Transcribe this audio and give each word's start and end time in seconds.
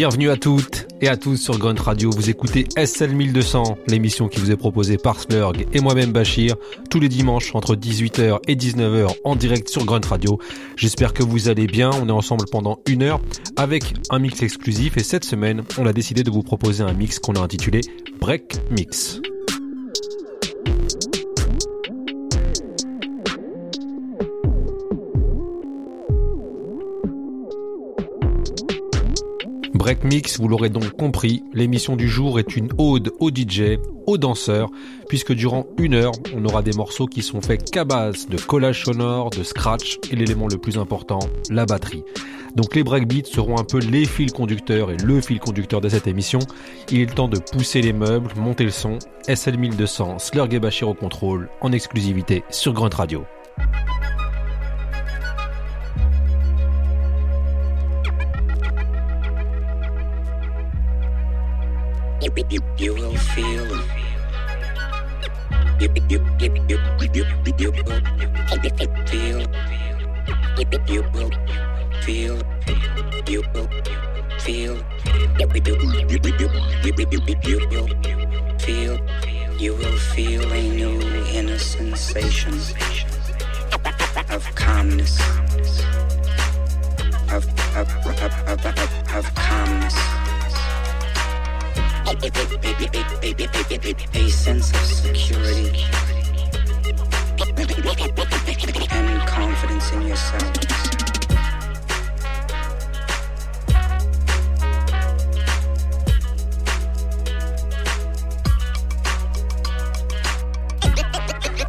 Bienvenue 0.00 0.30
à 0.30 0.38
toutes 0.38 0.88
et 1.02 1.08
à 1.08 1.18
tous 1.18 1.36
sur 1.36 1.58
Grunt 1.58 1.78
Radio. 1.78 2.08
Vous 2.10 2.30
écoutez 2.30 2.64
SL 2.74 3.14
1200, 3.14 3.76
l'émission 3.86 4.28
qui 4.28 4.40
vous 4.40 4.50
est 4.50 4.56
proposée 4.56 4.96
par 4.96 5.20
Slurg 5.20 5.66
et 5.74 5.80
moi-même 5.82 6.10
Bachir, 6.10 6.56
tous 6.88 7.00
les 7.00 7.10
dimanches 7.10 7.54
entre 7.54 7.76
18h 7.76 8.38
et 8.48 8.56
19h 8.56 9.14
en 9.24 9.36
direct 9.36 9.68
sur 9.68 9.84
Grunt 9.84 10.00
Radio. 10.08 10.38
J'espère 10.76 11.12
que 11.12 11.22
vous 11.22 11.50
allez 11.50 11.66
bien. 11.66 11.90
On 11.90 12.08
est 12.08 12.12
ensemble 12.12 12.46
pendant 12.50 12.78
une 12.88 13.02
heure 13.02 13.20
avec 13.56 13.92
un 14.08 14.20
mix 14.20 14.42
exclusif 14.42 14.96
et 14.96 15.02
cette 15.02 15.26
semaine, 15.26 15.64
on 15.76 15.84
a 15.84 15.92
décidé 15.92 16.22
de 16.22 16.30
vous 16.30 16.42
proposer 16.42 16.82
un 16.82 16.94
mix 16.94 17.18
qu'on 17.18 17.34
a 17.34 17.40
intitulé 17.40 17.82
Break 18.22 18.56
Mix. 18.70 19.20
Break 29.80 30.04
Mix, 30.04 30.38
vous 30.38 30.46
l'aurez 30.46 30.68
donc 30.68 30.90
compris, 30.90 31.42
l'émission 31.54 31.96
du 31.96 32.06
jour 32.06 32.38
est 32.38 32.54
une 32.54 32.68
ode 32.76 33.14
aux 33.18 33.30
DJ, 33.30 33.78
aux 34.06 34.18
danseurs, 34.18 34.68
puisque 35.08 35.32
durant 35.32 35.64
une 35.78 35.94
heure, 35.94 36.12
on 36.36 36.44
aura 36.44 36.60
des 36.60 36.72
morceaux 36.72 37.06
qui 37.06 37.22
sont 37.22 37.40
faits 37.40 37.70
qu'à 37.70 37.86
base 37.86 38.28
de 38.28 38.36
collage 38.36 38.84
sonore, 38.84 39.30
de 39.30 39.42
scratch 39.42 39.98
et 40.10 40.16
l'élément 40.16 40.48
le 40.48 40.58
plus 40.58 40.76
important, 40.76 41.20
la 41.48 41.64
batterie. 41.64 42.04
Donc 42.56 42.74
les 42.74 42.84
breakbeats 42.84 43.24
seront 43.24 43.58
un 43.58 43.64
peu 43.64 43.78
les 43.78 44.04
fils 44.04 44.32
conducteurs 44.32 44.90
et 44.90 44.98
le 44.98 45.18
fil 45.22 45.40
conducteur 45.40 45.80
de 45.80 45.88
cette 45.88 46.06
émission. 46.06 46.40
Il 46.90 47.00
est 47.00 47.14
temps 47.14 47.28
de 47.28 47.38
pousser 47.38 47.80
les 47.80 47.94
meubles, 47.94 48.28
monter 48.36 48.64
le 48.64 48.70
son. 48.70 48.98
SL 49.34 49.56
1200, 49.56 50.18
Slurg 50.18 50.52
et 50.52 50.60
Bachir 50.60 50.90
au 50.90 50.94
contrôle, 50.94 51.48
en 51.62 51.72
exclusivité 51.72 52.44
sur 52.50 52.74
Grunt 52.74 52.94
Radio. 52.94 53.24
You, 62.50 62.60
you, 62.78 62.94
will 62.94 63.16
feel 63.16 63.64
you, 65.78 65.88
you, 66.08 66.20
you, 66.40 66.40
you, 66.40 66.50
you, 66.66 67.20
you, 67.58 67.72
will 67.72 68.00
feel 69.06 69.40
you 70.88 71.02
will 71.14 71.30
feel 72.00 72.38
you 73.28 73.42
will 73.52 73.68
feel 74.40 74.80
you 76.08 77.58
will 77.70 77.88
feel 78.58 78.98
you 79.58 79.74
will 79.74 79.98
feel 79.98 80.52
a 80.52 80.62
new 80.74 81.00
inner 81.30 81.58
sensation 81.58 82.54
of 84.30 84.54
calmness 84.56 85.20
of 87.30 87.46
of 87.76 87.88
of 88.06 88.18
of, 88.48 88.66
of, 88.66 89.14
of 89.14 89.34
calmness 89.36 90.19
a 94.14 94.30
sense 94.30 94.70
of 94.72 94.80
security 94.80 95.84
and 98.90 99.28
confidence 99.28 99.92
in 99.92 100.02
yourself. 100.02 100.42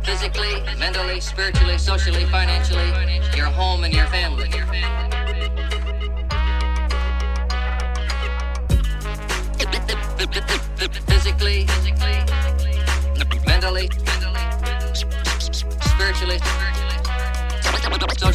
Physically, 0.04 0.64
mentally, 0.80 1.20
spiritually, 1.20 1.78
socially, 1.78 2.26
financially, 2.26 3.22
your 3.36 3.46
home 3.46 3.84
and 3.84 3.94
your 3.94 4.08
family. 4.08 4.50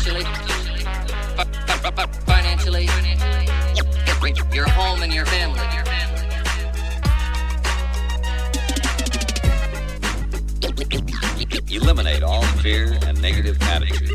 Socially, 0.07 0.25
financially, 2.27 2.87
your 4.53 4.69
home 4.69 5.03
and 5.03 5.13
your 5.13 5.27
family. 5.27 5.61
Eliminate 11.69 12.23
all 12.23 12.43
fear 12.63 12.97
and 13.03 13.21
negative 13.21 13.61
attitudes. 13.63 14.06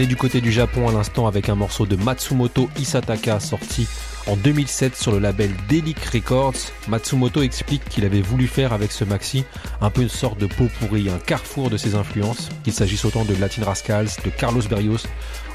Est 0.00 0.06
du 0.06 0.16
côté 0.16 0.40
du 0.40 0.50
Japon 0.50 0.88
à 0.88 0.92
l'instant 0.92 1.26
avec 1.26 1.48
un 1.48 1.54
morceau 1.54 1.84
de 1.84 1.96
Matsumoto 1.96 2.70
Isataka 2.78 3.38
sorti 3.40 3.86
en 4.26 4.36
2007 4.36 4.96
sur 4.96 5.12
le 5.12 5.18
label 5.18 5.50
Delic 5.68 5.98
Records. 6.04 6.54
Matsumoto 6.88 7.42
explique 7.42 7.84
qu'il 7.84 8.04
avait 8.04 8.22
voulu 8.22 8.46
faire 8.46 8.72
avec 8.72 8.92
ce 8.92 9.04
maxi 9.04 9.44
un 9.80 9.90
peu 9.90 10.02
une 10.02 10.08
sorte 10.08 10.38
de 10.38 10.46
pot 10.46 10.68
pourri, 10.78 11.10
un 11.10 11.18
carrefour 11.18 11.70
de 11.70 11.76
ses 11.76 11.96
influences, 11.96 12.48
qu'il 12.64 12.72
s'agisse 12.72 13.04
autant 13.04 13.24
de 13.24 13.34
Latin 13.34 13.64
Rascals, 13.64 14.08
de 14.24 14.30
Carlos 14.30 14.62
Berrios 14.68 15.06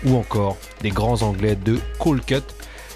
ou 0.05 0.15
encore 0.15 0.57
des 0.81 0.89
grands 0.89 1.21
anglais 1.23 1.55
de 1.55 1.79
Cold 1.97 2.23
Cut. 2.25 2.43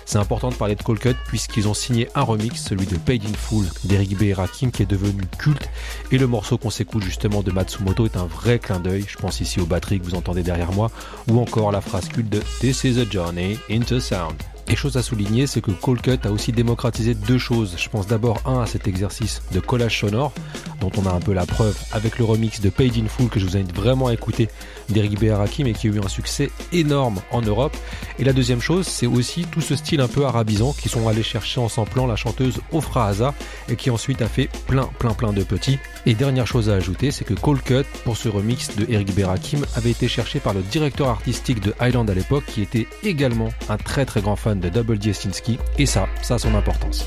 C'est 0.10 0.18
important 0.18 0.50
de 0.50 0.56
parler 0.56 0.74
de 0.74 0.82
Cold 0.82 1.00
Cut 1.00 1.14
puisqu'ils 1.28 1.68
ont 1.68 1.76
signé 1.76 2.10
un 2.16 2.24
remix, 2.24 2.64
celui 2.64 2.88
de 2.88 2.98
Paid 2.98 3.24
in 3.24 3.34
Full 3.38 3.68
d'Eric 3.84 4.18
B. 4.18 4.34
Rakim 4.36 4.72
qui 4.72 4.82
est 4.82 4.88
devenu 4.88 5.22
culte 5.38 5.70
et 6.12 6.18
le 6.18 6.26
morceau 6.26 6.58
qu'on 6.58 6.72
s'écoute 6.72 7.04
justement 7.04 7.44
de 7.44 7.52
Matsumoto 7.52 8.06
est 8.06 8.18
un 8.18 8.26
vrai 8.26 8.58
clin 8.58 8.80
d'œil, 8.80 9.06
je 9.08 9.18
pense 9.18 9.40
ici 9.40 9.60
aux 9.60 9.68
batteries 9.68 10.00
que 10.00 10.06
vous 10.06 10.16
entendez 10.16 10.42
derrière 10.42 10.72
moi 10.72 10.90
ou 11.30 11.40
encore 11.40 11.72
la 11.72 11.80
phrase 11.80 12.08
culte 12.08 12.28
de 12.28 12.42
This 12.60 12.86
is 12.86 13.00
a 13.00 13.06
journey 13.08 13.60
into 13.70 14.00
sound. 14.00 14.34
Et 14.72 14.76
chose 14.76 14.98
à 14.98 15.04
souligner, 15.04 15.48
c'est 15.48 15.62
que 15.62 15.72
Cold 15.72 16.02
Cut 16.02 16.20
a 16.28 16.32
aussi 16.32 16.52
démocratisé 16.52 17.16
deux 17.16 17.40
choses. 17.40 17.76
Je 17.78 17.90
pense 17.90 18.06
d'abord 18.06 18.40
un 18.46 18.62
à 18.62 18.68
cet 18.68 18.88
exercice 18.88 19.42
de 19.52 19.60
collage 19.60 20.00
sonore, 20.00 20.32
dont 20.80 20.92
on 20.98 21.08
a 21.08 21.12
un 21.12 21.20
peu 21.20 21.34
la 21.34 21.48
preuve 21.48 21.76
avec 21.92 22.20
le 22.20 22.26
remix 22.26 22.62
de 22.62 22.70
Paid 22.70 22.96
in 22.98 23.08
Full 23.08 23.30
que 23.30 23.40
je 23.40 23.46
vous 23.46 23.58
invite 23.58 23.76
vraiment 23.76 24.08
à 24.08 24.14
écouter 24.14 24.48
d'Eric 24.90 25.20
B. 25.20 25.24
et 25.24 25.34
Rakim 25.34 25.68
et 25.68 25.74
qui 25.74 25.88
a 25.88 25.92
eu 25.92 26.00
un 26.00 26.08
succès 26.08 26.50
énorme 26.72 27.20
en 27.32 27.42
Europe. 27.42 27.76
Et 28.18 28.24
la 28.24 28.34
deuxième 28.34 28.62
chose, 28.62 28.88
c'est 28.88 29.08
aussi 29.08 29.46
tout 29.46 29.62
ce 29.62 29.76
style 29.76 30.02
un 30.02 30.08
peu 30.08 30.26
arabisant 30.26 30.74
qui 30.74 30.90
sont 30.90 31.08
allés 31.08 31.24
chercher 31.24 31.60
en 31.60 31.70
samplant 31.70 32.08
la 32.08 32.16
chanteuse 32.16 32.60
Ofra 32.72 33.08
Haza 33.08 33.34
et 33.70 33.76
qui 33.76 33.90
ensuite 33.90 34.22
a 34.22 34.28
fait 34.28 34.50
plein 34.68 34.90
plein 35.00 35.14
plein 35.14 35.34
de 35.34 35.44
petits. 35.44 35.80
Et 36.06 36.14
dernière 36.14 36.48
chose 36.48 36.70
à 36.70 36.76
ajouter, 36.76 37.12
c'est 37.12 37.26
que 37.26 37.34
Cold 37.34 37.62
Cut 37.62 37.86
pour 38.04 38.18
ce 38.18 38.30
remix 38.30 38.76
de 38.76 38.86
Eric 38.90 39.16
B. 39.16 39.24
Rakim 39.26 39.66
avait 39.76 39.92
été 39.92 40.08
cherché 40.08 40.40
par 40.40 40.54
le 40.54 40.62
directeur 40.62 41.10
artistique 41.10 41.62
de 41.62 41.74
Highland 41.80 42.10
à 42.10 42.14
l'époque 42.14 42.46
qui 42.48 42.62
était 42.62 42.88
également 43.04 43.50
un 43.70 43.78
très 43.78 44.06
très 44.06 44.22
grand 44.22 44.36
fan 44.36 44.60
de 44.60 44.70
Double 44.70 44.98
D. 44.98 45.14
Stinsky 45.14 45.58
et 45.78 45.86
ça, 45.86 46.08
ça 46.22 46.36
a 46.36 46.40
son 46.40 46.56
importance. 46.56 47.06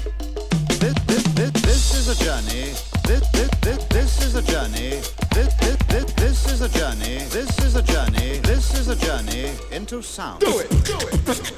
Is 4.24 4.34
a 4.34 4.42
journey. 4.42 5.00
This, 5.34 5.54
this, 5.54 5.76
this, 5.88 6.12
this 6.14 6.52
is 6.52 6.60
a 6.62 6.68
journey. 6.68 7.18
This, 7.30 7.54
this, 7.56 7.62
this, 7.62 7.62
this 7.62 7.64
is 7.64 7.76
a 7.76 7.82
journey. 7.82 8.38
This 8.38 8.74
is 8.74 8.88
a 8.88 8.96
journey. 8.96 9.50
This 9.50 9.68
is 9.68 9.68
a 9.68 9.76
journey 9.76 9.76
into 9.76 10.02
sound. 10.02 10.40
Do 10.40 10.58
it. 10.58 10.70
Do 10.84 10.98
it. 11.12 11.52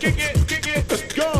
Kick 0.00 0.18
it, 0.18 0.48
kick 0.48 0.66
it. 0.66 1.14
Go. 1.14 1.37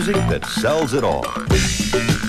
Music 0.00 0.16
that 0.30 0.46
sells 0.46 0.94
it 0.94 1.04
all. 1.04 2.19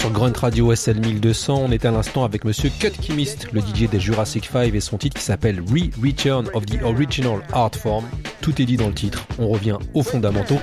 Sur 0.00 0.10
Grunt 0.12 0.32
Radio 0.34 0.74
SL 0.74 0.98
1200. 0.98 1.62
On 1.62 1.70
est 1.70 1.84
à 1.84 1.90
l'instant 1.90 2.24
avec 2.24 2.46
monsieur 2.46 2.70
Cut 2.70 2.92
Chemist, 3.02 3.48
le 3.52 3.60
DJ 3.60 3.86
des 3.86 4.00
Jurassic 4.00 4.48
5 4.50 4.74
et 4.74 4.80
son 4.80 4.96
titre 4.96 5.18
qui 5.18 5.22
s'appelle 5.22 5.60
Re-Return 5.60 6.48
of 6.54 6.64
the 6.64 6.82
Original 6.82 7.42
Art 7.52 7.74
Form. 7.74 8.06
Tout 8.40 8.62
est 8.62 8.64
dit 8.64 8.78
dans 8.78 8.88
le 8.88 8.94
titre. 8.94 9.26
On 9.38 9.48
revient 9.48 9.76
aux 9.92 10.02
fondamentaux. 10.02 10.58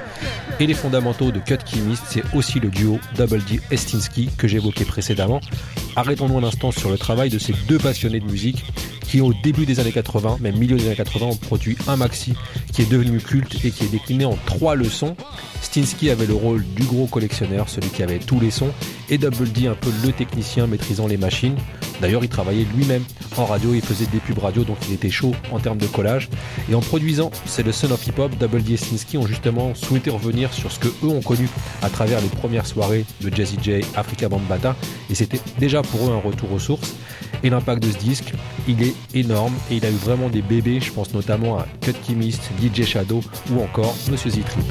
Et 0.60 0.66
les 0.66 0.74
fondamentaux 0.74 1.30
de 1.30 1.40
Cut 1.40 1.60
Chemist, 1.72 2.04
c'est 2.10 2.24
aussi 2.34 2.60
le 2.60 2.70
duo 2.70 2.98
Double 3.16 3.44
D 3.44 3.62
Estinski 3.70 4.32
que 4.40 4.48
j'évoquais 4.48 4.86
précédemment. 4.86 5.40
Arrêtons-nous 5.96 6.40
un 6.40 6.44
instant 6.44 6.72
sur 6.72 6.90
le 6.90 6.98
travail 6.98 7.30
de 7.30 7.38
ces 7.38 7.54
deux 7.68 7.78
passionnés 7.78 8.20
de 8.20 8.26
musique 8.26 8.66
qui 9.08 9.22
au 9.22 9.34
début 9.34 9.66
des 9.66 9.80
années 9.80 9.92
80, 9.92 10.38
même 10.42 10.58
milieu 10.58 10.78
des 10.78 10.88
années 10.88 10.96
80, 10.96 11.26
ont 11.28 11.36
produit 11.36 11.78
un 11.88 11.96
maxi 11.96 12.34
qui 12.74 12.82
est 12.82 12.90
devenu 12.90 13.20
culte 13.20 13.64
et 13.64 13.72
qui 13.72 13.86
est 13.86 13.92
décliné 13.92 14.26
en 14.26 14.38
trois 14.48 14.76
leçons. 14.76 15.16
Stinsky 15.78 16.10
avait 16.10 16.26
le 16.26 16.34
rôle 16.34 16.66
du 16.76 16.84
gros 16.86 17.06
collectionneur, 17.06 17.70
celui 17.70 17.90
qui 17.90 18.02
avait 18.02 18.18
tous 18.18 18.40
les 18.40 18.50
sons, 18.50 18.72
et 19.12 19.20
Double 19.20 19.52
D 19.52 19.68
un 19.68 19.76
peu 19.76 19.92
le 20.04 20.12
technicien 20.12 20.66
maîtrisant 20.66 21.06
les 21.06 21.18
machines. 21.18 21.56
D'ailleurs, 22.02 22.24
il 22.24 22.30
travaillait 22.30 22.66
lui-même 22.76 23.04
en 23.38 23.46
radio, 23.46 23.76
il 23.76 23.84
faisait 23.84 24.08
des 24.08 24.18
pubs 24.18 24.40
radio, 24.40 24.64
donc 24.64 24.78
il 24.88 24.96
était 24.96 25.12
chaud 25.12 25.36
en 25.52 25.60
termes 25.60 25.78
de 25.78 25.86
collage. 25.86 26.30
Et 26.72 26.74
en 26.74 26.80
produisant, 26.80 27.30
c'est 27.46 27.62
le 27.62 27.72
Son 27.72 27.92
of 27.92 28.08
Hip 28.08 28.18
Hop, 28.18 28.36
Double 28.40 28.64
D 28.64 28.74
et 28.74 28.78
Stinsky 28.78 29.20
ont 29.20 29.28
justement 29.28 29.76
souhaité 29.76 30.10
revenir 30.10 30.52
sur 30.52 30.72
ce 30.72 30.80
que 30.80 30.88
eux 30.88 31.10
ont 31.10 31.22
connu 31.22 31.48
à 31.84 31.90
travers 31.90 32.22
les 32.22 32.30
premières 32.30 32.66
soirées 32.66 33.06
de 33.22 33.32
Jazzy 33.32 33.58
J, 33.62 33.82
Africa 33.96 34.30
Bambata, 34.30 34.76
et 35.12 35.14
c'était 35.14 35.42
déjà 35.60 35.84
pour 35.84 36.10
eux 36.10 36.12
un 36.12 36.28
retour 36.28 36.52
aux 36.54 36.60
sources. 36.60 36.96
Et 37.44 37.52
l'impact 37.52 37.84
de 37.84 37.92
ce 37.92 37.98
disque, 38.00 38.34
il 38.68 38.82
est 38.82 38.96
énorme 39.14 39.54
et 39.70 39.76
il 39.76 39.86
a 39.86 39.92
eu 39.92 39.98
vraiment 40.04 40.30
des 40.30 40.42
bébés, 40.42 40.80
je 40.80 40.92
pense 40.92 41.14
notamment 41.14 41.60
à 41.60 41.68
Cut 41.82 41.94
Chemist, 42.08 42.42
DJ 42.60 42.84
Shadow 42.84 43.22
ou 43.52 43.62
encore 43.62 43.96
Monsieur 44.10 44.32
Z-Trip. 44.32 44.66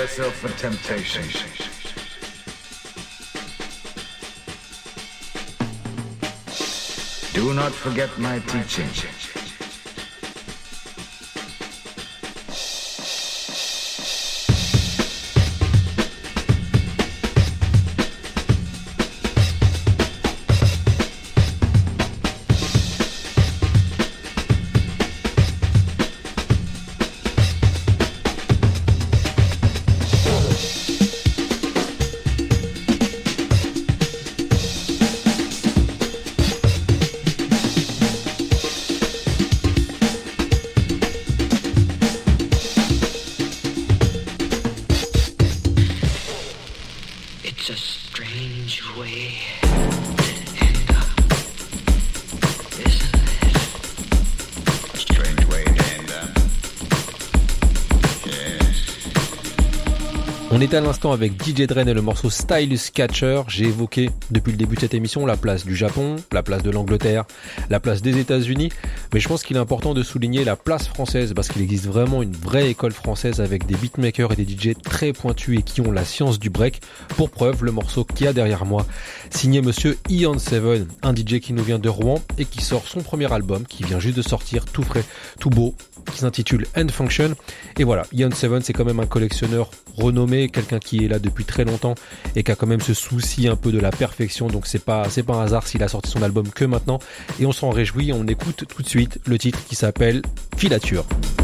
Yourself 0.00 0.34
for 0.34 0.48
temptation. 0.56 1.22
Do 7.34 7.52
not 7.52 7.72
forget 7.72 8.08
my 8.18 8.38
teaching. 8.38 9.19
On 60.60 60.62
est 60.62 60.74
à 60.74 60.82
l'instant 60.82 61.12
avec 61.12 61.42
DJ 61.42 61.66
Dren 61.66 61.88
et 61.88 61.94
le 61.94 62.02
morceau 62.02 62.28
Stylus 62.28 62.90
Catcher. 62.92 63.44
J'ai 63.48 63.64
évoqué 63.64 64.10
depuis 64.30 64.50
le 64.50 64.58
début 64.58 64.74
de 64.74 64.80
cette 64.80 64.92
émission 64.92 65.24
la 65.24 65.38
place 65.38 65.64
du 65.64 65.74
Japon, 65.74 66.16
la 66.32 66.42
place 66.42 66.62
de 66.62 66.70
l'Angleterre, 66.70 67.24
la 67.70 67.80
place 67.80 68.02
des 68.02 68.18
États-Unis, 68.18 68.68
mais 69.14 69.20
je 69.20 69.28
pense 69.28 69.42
qu'il 69.42 69.56
est 69.56 69.60
important 69.60 69.94
de 69.94 70.02
souligner 70.02 70.44
la 70.44 70.56
place 70.56 70.86
française 70.86 71.32
parce 71.34 71.48
qu'il 71.48 71.62
existe 71.62 71.86
vraiment 71.86 72.20
une 72.20 72.34
vraie 72.34 72.68
école 72.68 72.92
française 72.92 73.40
avec 73.40 73.64
des 73.64 73.74
beatmakers 73.74 74.32
et 74.32 74.36
des 74.36 74.46
DJ 74.46 74.74
très 74.74 75.14
pointus 75.14 75.60
et 75.60 75.62
qui 75.62 75.80
ont 75.80 75.92
la 75.92 76.04
science 76.04 76.38
du 76.38 76.50
break. 76.50 76.82
Pour 77.08 77.30
preuve, 77.30 77.64
le 77.64 77.72
morceau 77.72 78.04
qu'il 78.04 78.26
y 78.26 78.28
a 78.28 78.34
derrière 78.34 78.66
moi, 78.66 78.84
signé 79.30 79.62
monsieur 79.62 79.96
Ian 80.10 80.38
Seven, 80.38 80.86
un 81.02 81.14
DJ 81.14 81.40
qui 81.40 81.54
nous 81.54 81.64
vient 81.64 81.78
de 81.78 81.88
Rouen 81.88 82.20
et 82.36 82.44
qui 82.44 82.60
sort 82.60 82.86
son 82.86 83.00
premier 83.00 83.32
album 83.32 83.64
qui 83.64 83.82
vient 83.82 83.98
juste 83.98 84.18
de 84.18 84.22
sortir, 84.22 84.66
tout 84.66 84.82
frais, 84.82 85.04
tout 85.38 85.48
beau, 85.48 85.74
qui 86.12 86.18
s'intitule 86.18 86.66
End 86.76 86.88
Function. 86.88 87.34
Et 87.78 87.84
voilà, 87.84 88.02
Ian 88.12 88.30
Seven, 88.30 88.62
c'est 88.62 88.72
quand 88.72 88.84
même 88.84 89.00
un 89.00 89.06
collectionneur 89.06 89.70
renommé, 89.96 90.48
quelqu'un 90.48 90.78
qui 90.78 91.04
est 91.04 91.08
là 91.08 91.18
depuis 91.18 91.44
très 91.44 91.64
longtemps 91.64 91.94
et 92.36 92.42
qui 92.42 92.50
a 92.50 92.54
quand 92.54 92.66
même 92.66 92.80
ce 92.80 92.94
souci 92.94 93.48
un 93.48 93.56
peu 93.56 93.72
de 93.72 93.78
la 93.78 93.90
perfection. 93.90 94.48
Donc 94.48 94.66
c'est 94.66 94.84
pas, 94.84 95.08
c'est 95.08 95.22
pas 95.22 95.34
un 95.34 95.42
hasard 95.42 95.66
s'il 95.66 95.82
a 95.82 95.88
sorti 95.88 96.10
son 96.10 96.22
album 96.22 96.48
que 96.48 96.64
maintenant. 96.64 96.98
Et 97.40 97.46
on 97.46 97.52
s'en 97.52 97.70
réjouit. 97.70 98.12
On 98.12 98.26
écoute 98.26 98.64
tout 98.68 98.82
de 98.82 98.88
suite 98.88 99.20
le 99.26 99.38
titre 99.38 99.58
qui 99.66 99.74
s'appelle 99.74 100.22
Filature. 100.56 101.04
Filature 101.06 101.39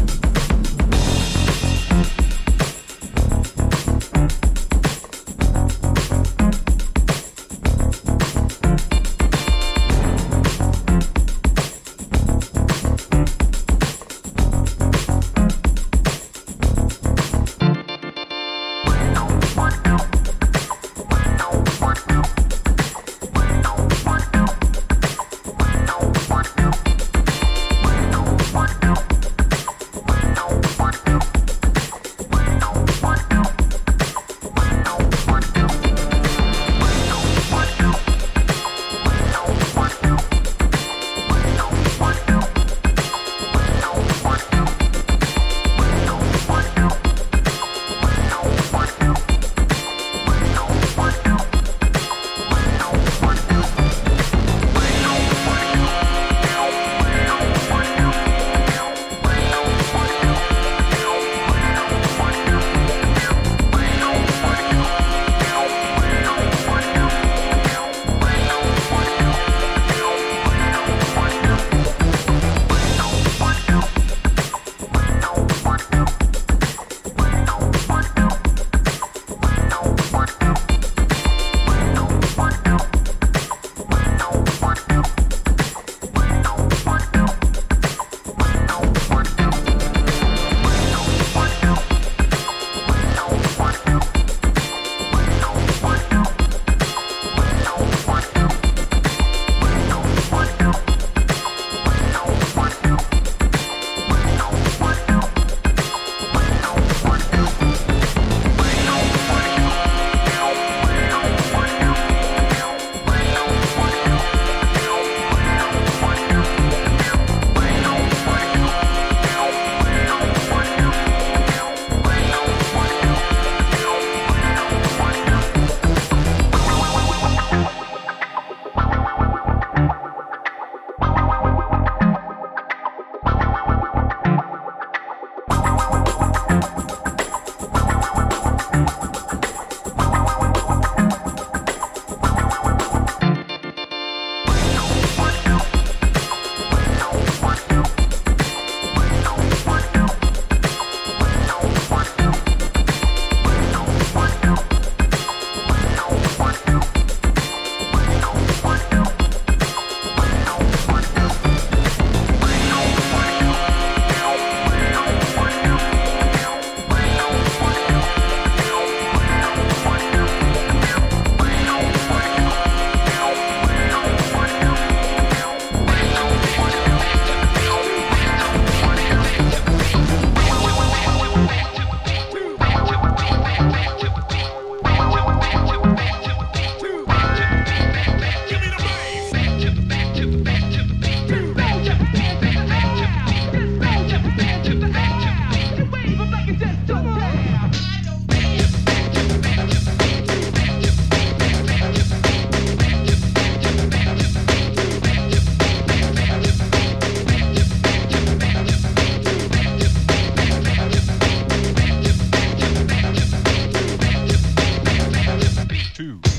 two. 215.97 216.36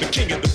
The 0.00 0.06
king 0.06 0.32
of 0.32 0.40
the 0.40 0.49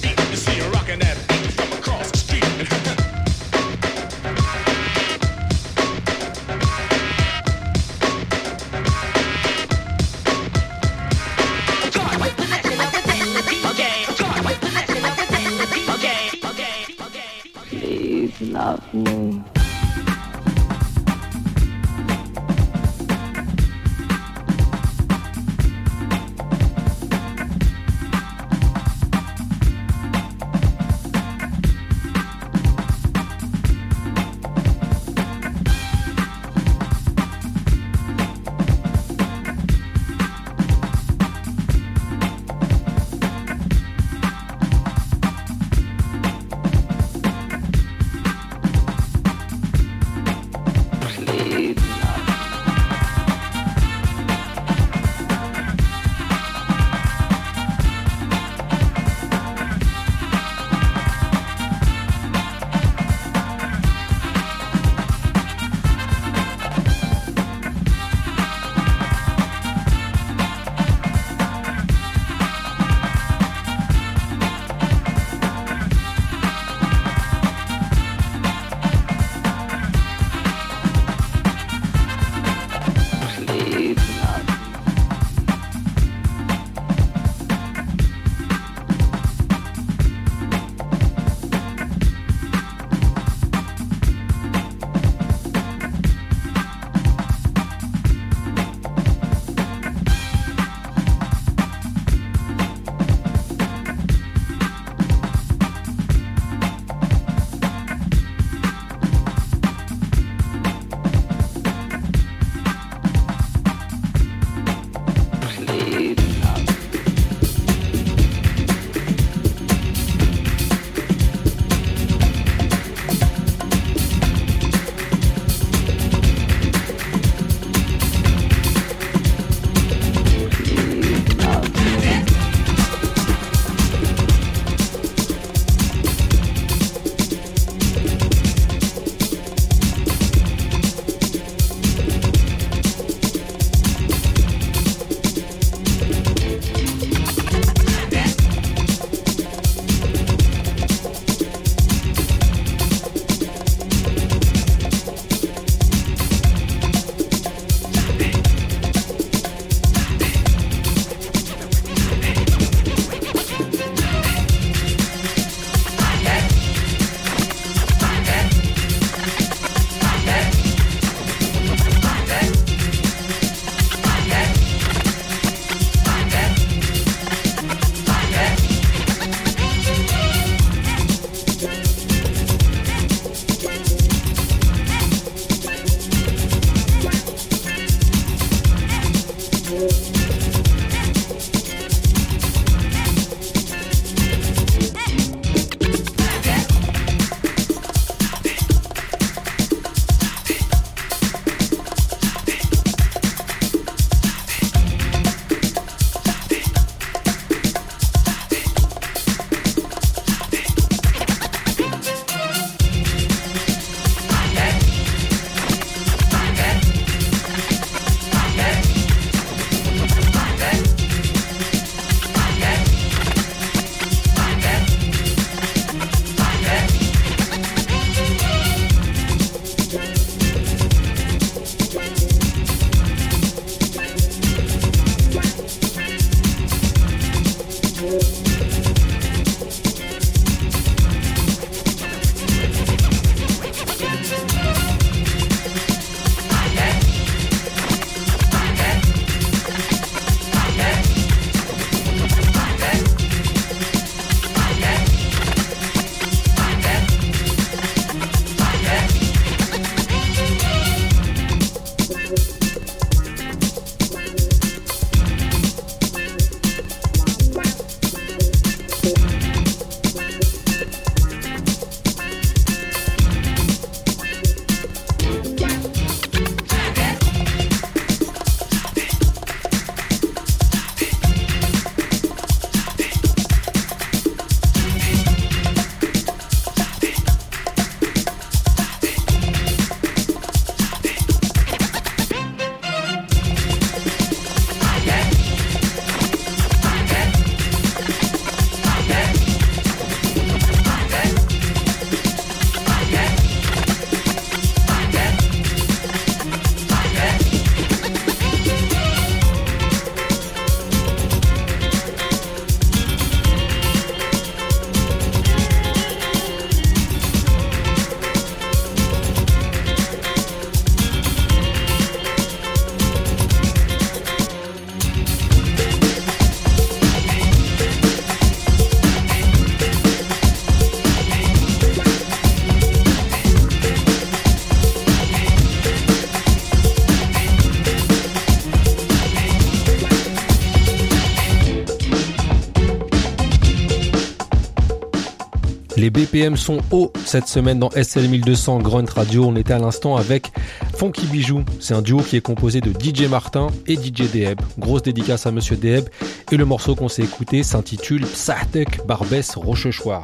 BPM 346.45 346.57
sont 346.57 346.77
hauts 346.91 347.11
cette 347.25 347.47
semaine 347.47 347.79
dans 347.79 347.89
SL 347.89 348.27
1200 348.27 348.79
Grunt 348.79 349.05
Radio. 349.15 349.45
On 349.45 349.55
était 349.55 349.73
à 349.73 349.79
l'instant 349.79 350.15
avec 350.15 350.51
Funky 350.95 351.25
Bijou. 351.25 351.63
C'est 351.79 351.95
un 351.95 352.01
duo 352.01 352.19
qui 352.19 352.35
est 352.35 352.41
composé 352.41 352.81
de 352.81 352.91
DJ 352.91 353.27
Martin 353.27 353.67
et 353.87 353.95
DJ 353.95 354.31
Deheb. 354.31 354.61
Grosse 354.77 355.01
dédicace 355.01 355.47
à 355.47 355.51
Monsieur 355.51 355.75
Deheb. 355.75 356.05
Et 356.51 356.57
le 356.57 356.65
morceau 356.65 356.95
qu'on 356.95 357.09
s'est 357.09 357.23
écouté 357.23 357.63
s'intitule 357.63 358.25
Psahtek 358.27 359.05
Barbès 359.07 359.55
Rochechouart. 359.55 360.21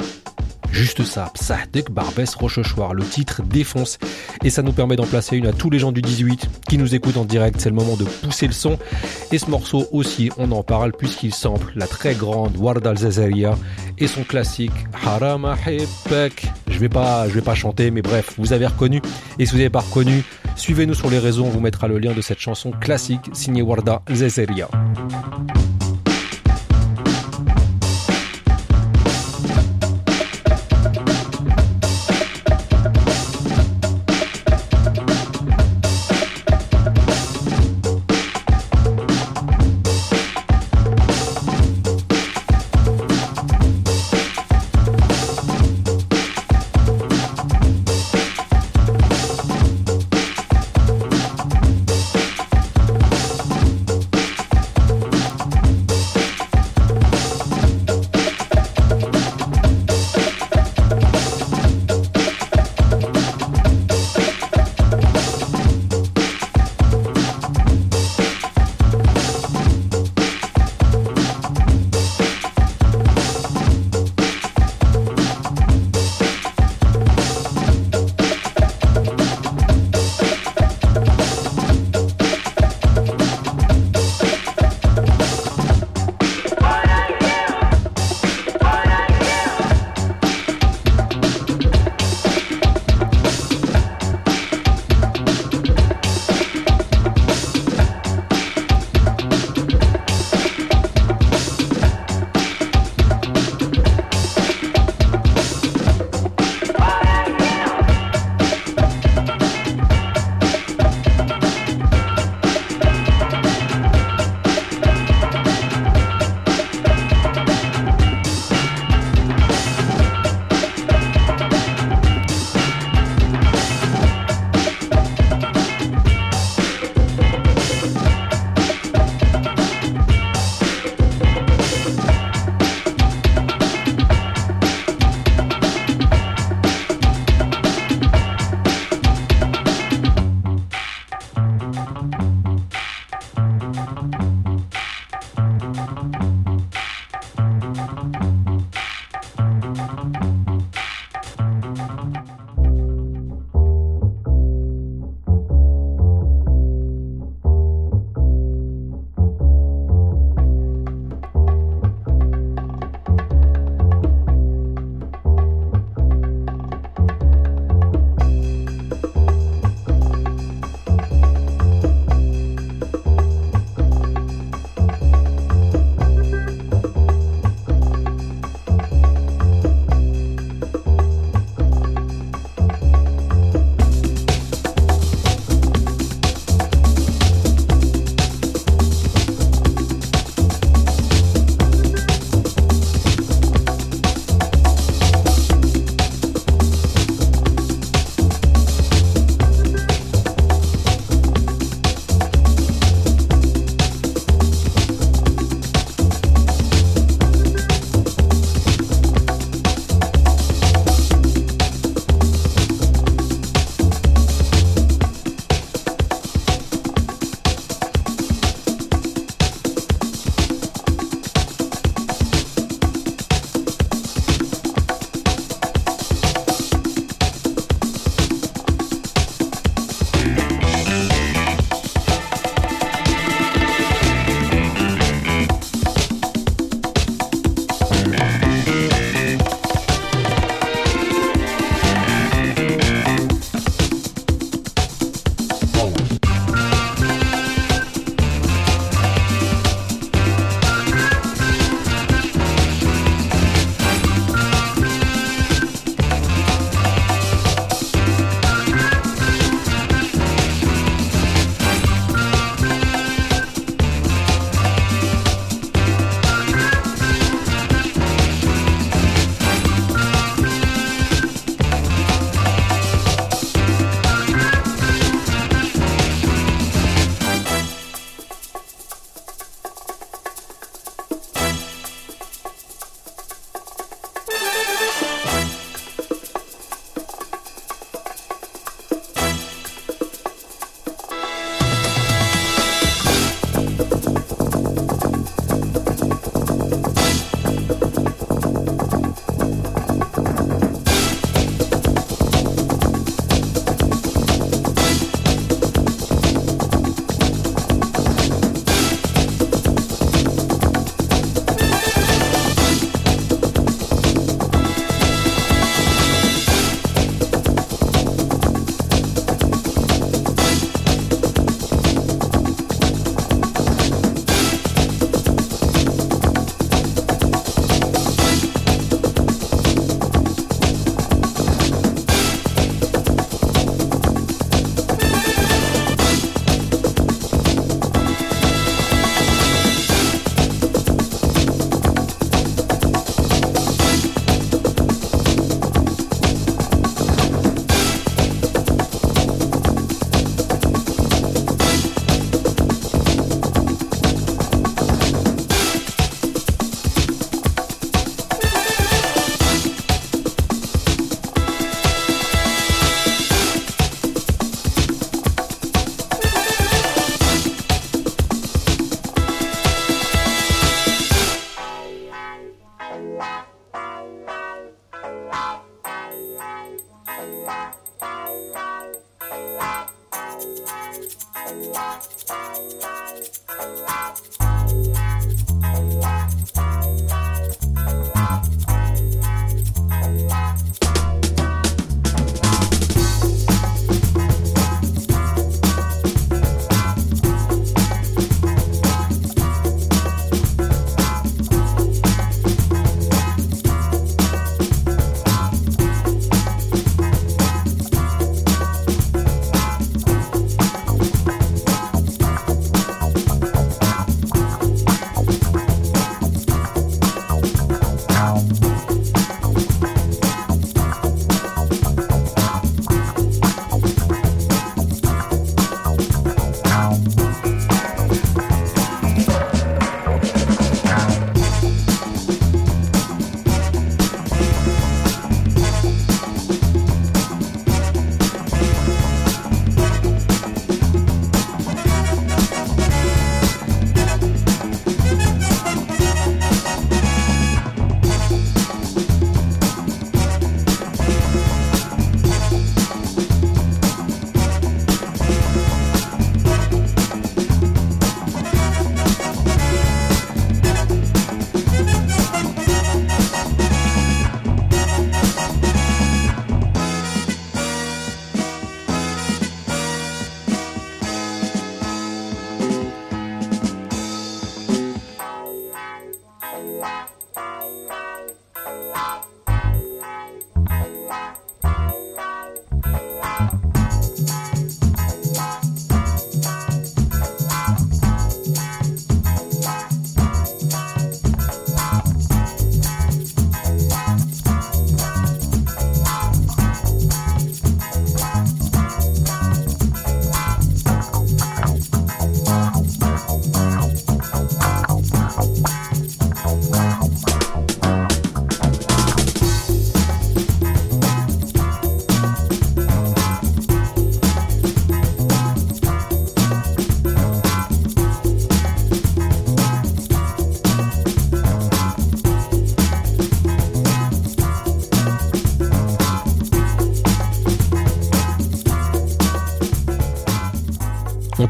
Juste 0.72 1.04
ça, 1.04 1.32
Psahtek 1.34 1.92
Barbès 1.92 2.34
Rochechouart. 2.36 2.94
Le 2.94 3.04
titre 3.04 3.42
défonce 3.44 3.98
et 4.44 4.50
ça 4.50 4.62
nous 4.62 4.72
permet 4.72 4.96
d'en 4.96 5.06
placer 5.06 5.38
une 5.38 5.48
à 5.48 5.54
tous 5.54 5.70
les 5.70 5.80
gens 5.80 5.92
du 5.92 6.02
18 6.02 6.50
qui 6.68 6.78
nous 6.78 6.96
écoutent 6.96 7.18
en 7.18 7.26
direct. 7.26 7.60
C'est 7.60 7.70
le 7.70 7.76
moment 7.76 7.96
de 7.96 8.06
pousser 8.06 8.48
le 8.48 8.54
son. 8.54 8.80
Et 9.32 9.38
ce 9.38 9.50
morceau 9.50 9.88
aussi, 9.92 10.32
on 10.38 10.52
en 10.52 10.64
parle 10.64 10.94
puisqu'il 10.94 11.34
sample 11.34 11.72
la 11.76 11.88
très 11.88 12.16
grande 12.16 12.56
Warda 12.58 12.92
Al-Zazaria 12.92 13.58
et 13.98 14.08
son 14.08 14.24
classique 14.24 14.72
Haram. 15.06 15.56
Je 16.68 16.80
vais 16.80 16.90
pas, 16.90 17.28
je 17.28 17.34
vais 17.34 17.42
pas 17.42 17.56
chanter, 17.56 17.92
mais 17.92 18.02
bref, 18.02 18.34
vous 18.38 18.54
avez 18.54 18.66
reconnu. 18.66 19.02
Et 19.40 19.46
si 19.46 19.52
vous 19.52 19.58
n'avez 19.58 19.70
pas 19.70 19.82
reconnu, 19.82 20.24
suivez-nous 20.56 20.96
sur 20.96 21.10
les 21.10 21.20
réseaux, 21.20 21.46
on 21.46 21.50
vous 21.50 21.60
mettra 21.60 21.88
le 21.88 22.00
lien 22.00 22.14
de 22.14 22.22
cette 22.22 22.40
chanson 22.40 22.72
classique 22.72 23.30
signée 23.34 23.62
Warda 23.62 24.02
Al-Zazaria. 24.08 24.70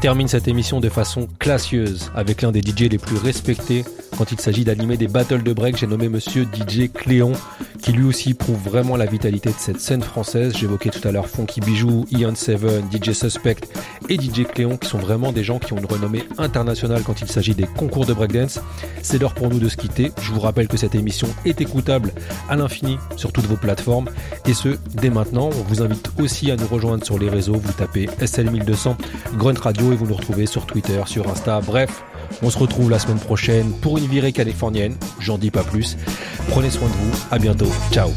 Termine 0.02 0.26
cette 0.26 0.48
émission 0.48 0.80
de 0.80 0.88
façon 0.88 1.28
classieuse 1.38 2.10
avec 2.16 2.42
l'un 2.42 2.50
des 2.50 2.60
DJ 2.60 2.90
les 2.90 2.98
plus 2.98 3.16
respectés 3.16 3.84
quand 4.16 4.32
il 4.32 4.40
s'agit 4.40 4.64
d'animer 4.64 4.96
des 4.96 5.08
battles 5.08 5.42
de 5.42 5.52
break. 5.52 5.76
J'ai 5.76 5.86
nommé 5.86 6.08
monsieur 6.08 6.44
DJ 6.44 6.90
Cléon 6.92 7.32
qui 7.82 7.92
lui 7.92 8.04
aussi 8.04 8.34
prouve 8.34 8.58
vraiment 8.62 8.96
la 8.96 9.06
vitalité 9.06 9.50
de 9.50 9.58
cette 9.58 9.80
scène 9.80 10.02
française. 10.02 10.54
J'évoquais 10.56 10.90
tout 10.90 11.06
à 11.06 11.12
l'heure 11.12 11.28
Funky 11.28 11.60
Bijou, 11.60 12.06
Ian 12.10 12.34
Seven, 12.34 12.84
DJ 12.92 13.12
Suspect 13.12 13.56
et 14.08 14.16
DJ 14.16 14.44
Cléon 14.44 14.76
qui 14.76 14.88
sont 14.88 14.98
vraiment 14.98 15.32
des 15.32 15.42
gens 15.42 15.58
qui 15.58 15.72
ont 15.72 15.78
une 15.78 15.86
renommée 15.86 16.24
internationale 16.38 17.02
quand 17.02 17.20
il 17.20 17.28
s'agit 17.28 17.54
des 17.54 17.66
concours 17.66 18.06
de 18.06 18.12
breakdance. 18.12 18.60
C'est 19.02 19.18
l'heure 19.18 19.34
pour 19.34 19.48
nous 19.48 19.58
de 19.58 19.68
se 19.68 19.76
quitter. 19.76 20.12
Je 20.20 20.32
vous 20.32 20.40
rappelle 20.40 20.68
que 20.68 20.76
cette 20.76 20.94
émission 20.94 21.28
est 21.44 21.60
écoutable 21.60 22.12
à 22.48 22.56
l'infini 22.56 22.98
sur 23.16 23.32
toutes 23.32 23.46
vos 23.46 23.56
plateformes 23.56 24.08
et 24.46 24.54
ce 24.54 24.76
dès 24.94 25.10
maintenant. 25.10 25.46
On 25.46 25.62
vous 25.62 25.82
invite 25.82 26.10
aussi 26.20 26.50
à 26.50 26.56
nous 26.56 26.66
rejoindre 26.66 27.04
sur 27.04 27.18
les 27.18 27.28
réseaux. 27.28 27.54
Vous 27.54 27.72
tapez 27.72 28.06
SL1200 28.20 28.96
Grunt 29.36 29.58
Radio 29.60 29.92
et 29.92 29.96
vous 29.96 30.06
nous 30.06 30.14
retrouvez 30.14 30.46
sur 30.46 30.66
Twitter, 30.66 31.02
sur 31.06 31.28
Insta. 31.28 31.60
Bref, 31.60 32.02
on 32.42 32.50
se 32.50 32.58
retrouve 32.58 32.90
la 32.90 32.98
semaine 32.98 33.18
prochaine 33.18 33.72
pour 33.80 33.98
une 33.98 34.06
virée 34.06 34.32
californienne. 34.32 34.96
J'en 35.18 35.38
dis 35.38 35.50
pas 35.50 35.64
plus. 35.64 35.96
Prenez 36.48 36.70
soin 36.70 36.88
de 36.88 36.94
vous. 36.94 37.24
À 37.30 37.38
bientôt. 37.38 37.70
Ciao. 37.90 38.10